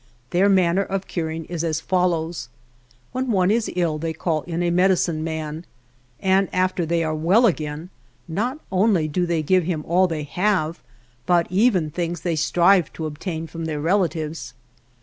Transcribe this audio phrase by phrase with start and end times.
[0.31, 2.49] Thefr manner of curing is as follows:
[3.11, 5.63] When one is ill they call in a medicine man,
[6.19, 7.91] and after they are well again
[8.27, 10.81] not only do they give him all they have,
[11.27, 14.55] but even things they strive to obtain from their relatives.